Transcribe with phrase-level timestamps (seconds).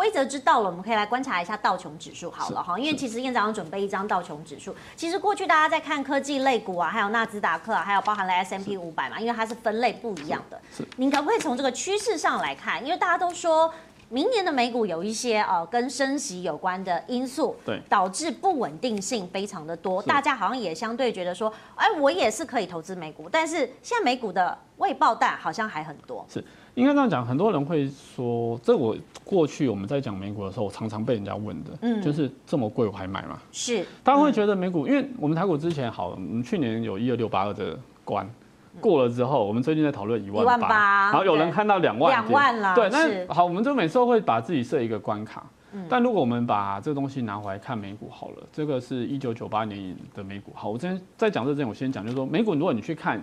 [0.00, 4.74] 规则知道了，我们可以来观察一下道琼指数好了哈，因为其实院长准备一张道琼指数。
[4.96, 10.58] 其实过去大家在看科技类股啊，还有纳斯达克啊，还有包含了 S M P 五百嘛，因为它是分类不一样的。
[10.74, 10.88] 是。
[10.96, 12.82] 您可不可以从这个趋势上来看？
[12.82, 13.70] 因为大家都说。
[14.12, 26.26] 明年的美股有一些呃跟升息有关的因素，对，导致不稳定性非常的多，大家好像也相对觉得说，哎，我也是可以投资美股，但是现在美股的未爆弹好像还很多。
[26.28, 33.38] 是，应该这样讲，很多人会说，这我过去我们在讲美股的时候，我常常被人家问的，嗯，就是这么贵我还买吗？
[33.52, 38.28] 是，大家会觉得美股，因为我们台股之前好，我们去年有一二六八二的关。
[38.78, 42.74] 过了之后，我们最近在讨论一万八，然后有人看到两万，两万了。
[42.74, 45.44] 对，那好，我们就每次都会把自己设一个关卡。
[45.72, 45.84] 嗯。
[45.88, 50.52] 但如果我们把这个东西拿回来看美股好了，这个是一九九八年的美股。
[50.54, 53.20] 好，我今天在讲这之前，我先讲，就是说美股，如果你去看，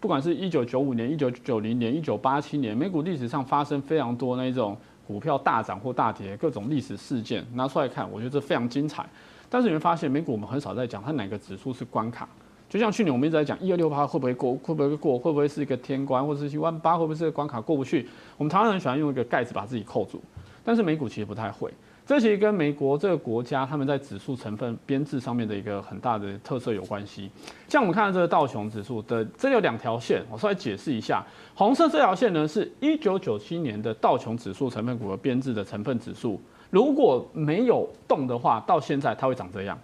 [0.00, 9.04] 不管是一九九五年、一九九零年、一九八七年，美股历史上发生非常多那种股票大涨或大跌各种历史事件，拿出来看，我觉得这非常精彩。
[9.48, 12.28] 但是你会发现，美股我们很少在讲它哪个指数是关卡。
[12.70, 18.08] 就像去年我们一直在讲一二六八会不会过，会不会过，会不会是一个天关，或者是一万八会不会是个关卡过不去？
[18.38, 20.22] 我们台湾人喜欢用一个盖子把自己扣住，
[20.64, 21.68] 但是美股其实不太会。
[22.06, 27.30] 这其实跟美国这个国家他们在指数成分编制上面的一个很大的特色有关系。
[27.68, 31.24] 像我们看到这个道琼指数的，这有两条线，我稍微解释一下。
[31.54, 36.40] 红色这条线呢，是一九九七年的道琼指数成分股的编制的成分指数，
[36.70, 39.78] 如果没有动的话，到现在它会长这样。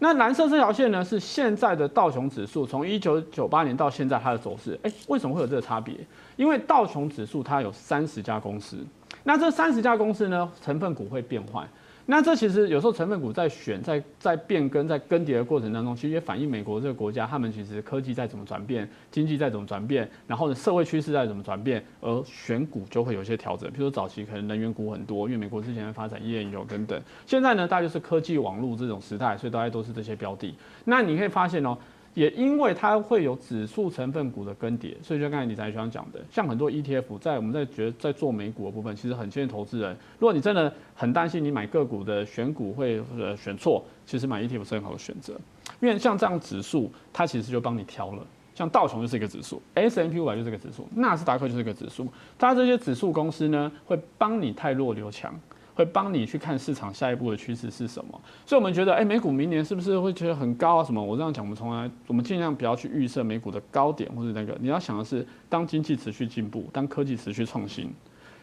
[0.00, 4.78] 那蓝色这条线呢，是现在的道琼指数，从一九九八年到现在它的走势。
[4.82, 5.94] 哎，为什么会有这个差别？
[6.36, 8.76] 因为道琼指数它有三十家公司，
[9.24, 11.68] 那这三十家公司呢，成分股会变换。
[12.10, 23.68] 那这其实有时候成分股在选、在在变更、在更迭的过程当中，其实也反映美国这个国家，他们其实科技在怎么转变，经济在怎么转变，然后呢，社会趋势在怎么转变，而选股就会有一些调整。
[23.68, 30.54] 譬如说早期可能能源股很多，因为美国之前发展页岩油等等，现在呢，大概就是科技网络这种时代，所以大概都是这些标的。
[30.86, 31.76] 那你可以发现哦。
[32.18, 45.34] 也因为它会有指数成分股的更迭，所以就刚才理财学长讲的，像很多 ETF 在我们在觉得在做美股的部分，其实很建议投资人，如果你真的很担心你买个股的选股会呃选错，其实买 ETF 是很好的选择，
[45.80, 55.32] 因为像这样指数，它其实就帮你挑了，像道琼就是一个指数，S&P 五百就是一个指数，纳斯达克就是一个指数，它这些指数公司呢，会帮你汰弱留强。
[55.78, 60.82] 会帮你去看市场下一步的趋势是什么，所以我们觉得，哎，美股明年是不是会觉得很高啊？
[60.82, 61.00] 什么？
[61.00, 64.58] 我这样讲，我们从来我们尽量不要去预设美股的高点或者那个。
[64.60, 67.94] 你要想的是，当经济持续进步，当科技持续创新，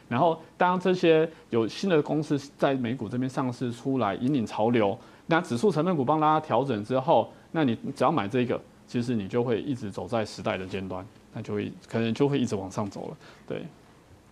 [0.07, 4.97] 然后当这些有新的公司在美股这边上市出来，引领潮流，
[5.27, 8.57] 那指数成分股帮大家调整之后，那你只要买这个，
[8.87, 13.61] 其实你就会一直走在时代的尖端，那就会可能就会一直往上走了，对。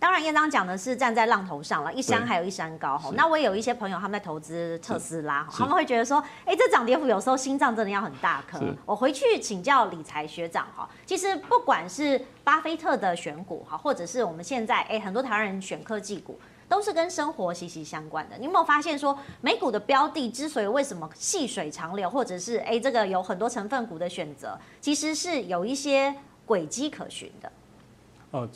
[0.04, 3.10] 当然，院长讲的是站在浪头上了，一山还有一山高哈。
[3.14, 8.60] 那我也有一些朋友他们在投资特斯拉，他们会觉得说，哎，这涨跌幅有时候心脏真的要很大颗。
[8.84, 16.38] 我回去请教理财学长哈，其实不管是巴菲特的选股哈，或者是我们现在哎很多台湾人选科技股，
[16.68, 18.36] 都是跟生活息息相关的。
[18.36, 27.50] 你有没有发现说，美股的标的之所以为什么细水长流，或者是哎这个有很多成分股的选择，其实是有一些轨迹可循的。
[28.32, 28.46] 哦，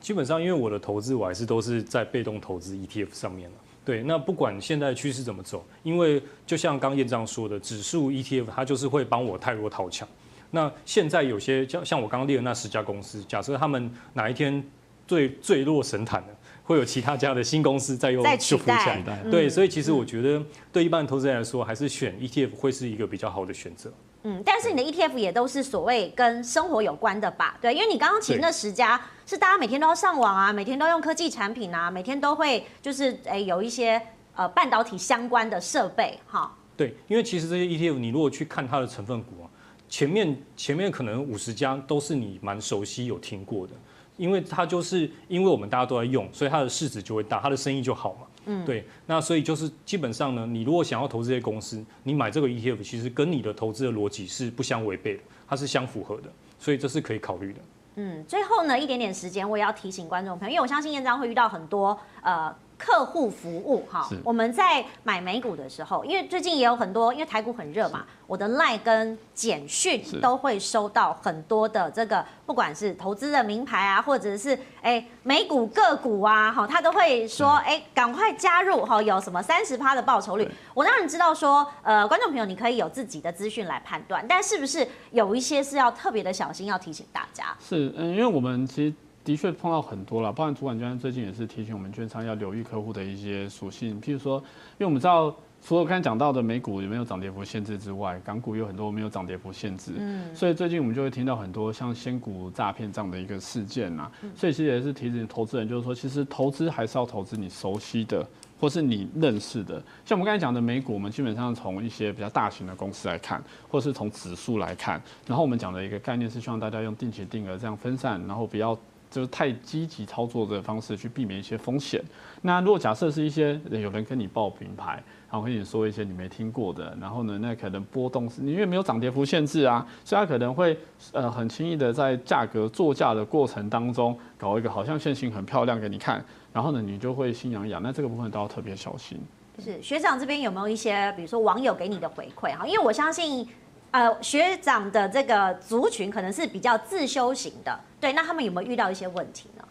[0.00, 3.56] 基本上，因为我的投资我还是都是在被动投资 ETF 上面了。
[3.84, 10.06] 对，那不管现在趋势怎么走，因为就像刚院长说的，指数 ETF 它就是会帮我太弱讨强。
[10.50, 14.62] 那现在有些像像我刚刚列的那十家公司，假设他们哪一天
[15.06, 16.28] 坠坠落神坛了，
[16.62, 19.22] 会有其他家的新公司再又就浮起来。
[19.30, 23.92] 对，所以其实我觉得对一般投资人来说，还是选 ETF 会是一个比较好的选择。
[24.22, 27.56] 嗯，但是你的 ETF 也都是所谓跟生活有关的吧？
[27.60, 34.00] 对，因为你刚刚提那十家是大家每天都要上网啊，每天都用科技产品啊，每天都会就是诶有一些
[34.34, 36.54] 呃半导体相关的设备哈。
[36.76, 39.48] 对，因为其实这些 ETF 你如果去看它的成分股啊，
[39.88, 43.72] 前面前面可能五十家都是你蛮熟悉有听过的，
[44.18, 48.26] 因为它就是因为我们大家都在用，所以它的市值就会大，它的生意就好嘛。
[48.46, 57.60] 嗯，对，那所以就是基本上呢，你如果想要投资这些公司，你买这个 ETF，其实跟你的投资的逻辑是不相违背的，它是相符合的，所以这是可以考虑的。
[57.96, 62.54] 嗯，最后呢，一点点时间，我也要提醒观众朋友，因为我相信燕章会遇到很多呃。
[62.82, 80.50] 客户服务哈，我们在买美股的时候，因为最近也有很多，因为台股很热嘛，我的 LINE 跟简讯都会收到很多的这个，不管是投资的名牌啊，或者是哎美股个股啊，哈，他都会说哎赶快加入哈，有什么三十趴的报酬率。
[80.72, 87.54] 我当然知道说，呃，观众朋友你可以有自己的资讯来判断，但是不是有一些是要特别的小心，要提醒大家？
[87.60, 88.94] 是，嗯，因为我们其实。
[89.30, 94.38] 的的确碰到很多了，包含主管机关最近也是提醒我们券商要留意客户的一些属性，譬如说，
[94.78, 95.34] 因为我们知道。
[95.62, 108.26] 除了刚才讲到的美股有没有涨跌幅限制之外，港股有很多没有涨跌幅限制，嗯，所以最近我们就会听到很多像仙股诈骗这样的一个事件呐，所以其实也是提醒投资人，就是说，其实投资还是要投资你熟悉的
[108.58, 109.74] 或是你认识的，
[110.06, 118.74] 像我们刚才讲的美股，我们基本上从一些比较大型的公司来看，或是从指数来看，然后我们讲的一个概念是希望大家用定期定额这样分散，然后不要。
[119.10, 122.00] 就是太积极操作的方式去避免一些风险。
[122.42, 130.78] 那如果假设是一些有人跟你报品牌，然后跟你说一些你没听过的，然后呢，那可能波动是，你因为没有涨跌幅限制啊，所以他可能会
[131.12, 137.82] 呃很轻易的在价格作价的过程当中搞一个好像线型很漂亮给你看，然后呢，你就会心痒痒。
[137.82, 139.18] 那这个部分都要特别小心。
[139.58, 142.66] 是学长这边有没有一些，比如说网友给你的回馈哈？
[142.66, 143.46] 因为我相信。
[143.90, 149.64] 呃，学长的这个族群可能是比较自修型的，对，那他们有没有遇到一些问题呢？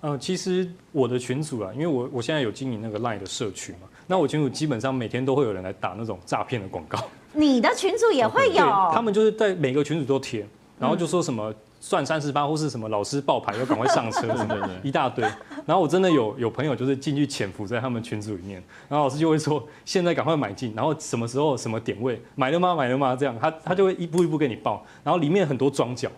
[0.00, 6.98] 呃，其实我的群组啊，因为我我现在有经营那个 LINE 的社群嘛，那我群组基本上每天都会有人来打那种诈骗的广告。
[7.32, 8.64] 你的群组也会有？
[8.92, 10.46] 他们就是在每个群组都贴，
[10.78, 11.52] 然后就说什么。
[11.86, 15.24] 嗯算三十八，或是什么老师报牌要赶快上车什么的，一大堆。
[15.64, 22.74] 然后我真的有有朋友就是进去潜伏在他们群组里面，然后老师就会说现在赶快买进，然后什么时候什么点位买了吗？
[22.74, 23.14] 买了吗？
[23.14, 26.10] 这样他他就会一步一步给你报，然后里面很多装脚，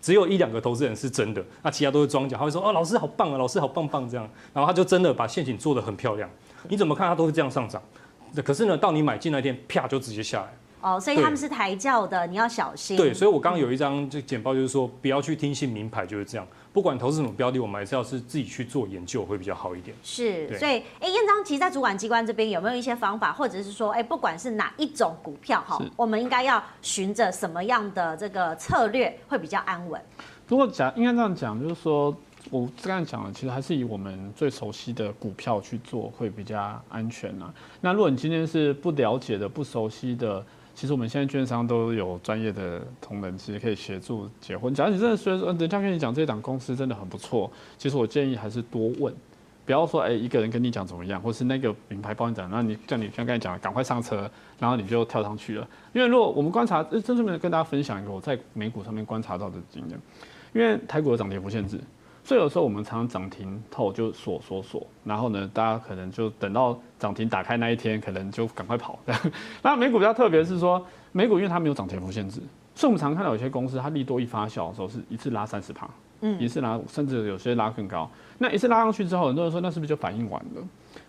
[0.00, 2.38] 只有一两个投资人是真的，那其他都是装脚。
[2.38, 6.30] 他会说哦，老师好棒啊，老师好棒棒这样，然后他就真的把陷阱做得很漂亮，
[6.68, 7.82] 你怎么看他都是这样上涨，
[8.44, 10.52] 可是呢，到你买进那天啪就直接下来。
[10.86, 12.96] 哦，所以他们是抬轿的，你要小心。
[12.96, 16.46] 对，所以我刚刚有一张这简报，就是说不要去听信名牌，就是这样。
[16.72, 19.96] 不管投资什么标的，我们还是要是自己去做研究，会比较好一点。
[20.04, 30.00] 是，所以哎，燕章其实在主管机关这边有没有一些方法，或者是说，哎，不管是哪一种股票哈，我们应该要循着什么样的这个策略会比较安稳？
[30.46, 32.16] 如果讲应该这样讲，就是说
[32.50, 37.52] 我刚才讲的，其实还是以我们最熟悉的股票去做会比较安全啊。
[37.80, 40.44] 那如果你今天是不了解的、不熟悉的，
[40.76, 44.74] 其实我们现在券商都有专业的同仁，其实可以协助结婚。
[44.74, 49.12] 假如你真的说，人家跟你讲这档公司真的很不错，其实我建议还是多问，
[49.64, 55.66] 不要说哎一个人跟你讲怎么样，或是那个品牌帮你讲，那你像你像刚才讲的，赶快上车，然后你就跳上去了。
[55.94, 59.98] 因为如果我们观察，真正的跟大家分享一个我在美股上面观察到的经验，
[60.52, 61.80] 因为台股的涨跌不限制。
[62.26, 68.98] 所以有时候我们常常涨停后就锁锁锁，然后呢，大家可能就等到涨停打开那一天，可能就赶快跑。
[69.62, 72.40] 那美股比较特别是说，美股因为它没有涨跌幅限制，
[72.74, 75.88] 所以我们常看到有些公司它利多一发酵的时候是一次拉三十趴，
[76.22, 78.10] 嗯，一次拉甚至有些拉更高。
[78.38, 80.62] 那一次拉上去之后，很多人说那是不是就反应完了？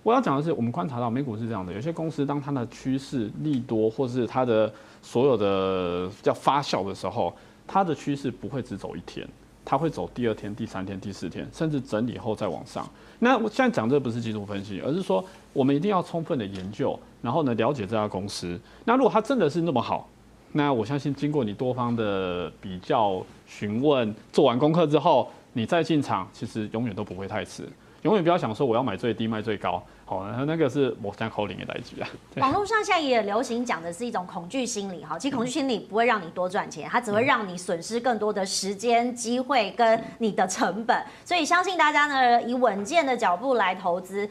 [0.04, 4.72] 我要讲的是，我们观察到美股是这样的，有些公司当它的趋势利多或是它的
[5.02, 7.36] 所有的叫发酵的时候，
[7.66, 9.28] 它的趋势不会只走一天。
[9.70, 12.90] 他会走第二天、第三天、第四天，甚至整理后再往上。
[13.20, 15.22] 那我现在讲这不是技术分析，而是说
[15.52, 18.58] 我们一定要充分的研究，然后呢了解这家公司。
[18.86, 20.08] 那如果它真的是那么好，
[20.54, 27.68] 那我相信经过你多方的比较、询问、做完功课之后，你再进场，其实永远都不会太迟。
[28.08, 29.84] 永远不要想说我要买最低卖最高。
[30.06, 32.08] 好，然后那个是我在口令的代志啊。
[32.38, 41.04] 网络上现在也流行讲的是一种恐惧心理，哈，其实恐惧心理不会让你多赚钱，它只会让你损失更多的时间、机会跟你的成本。
[41.26, 44.30] 所以相信大家呢，以稳健的脚步来投资。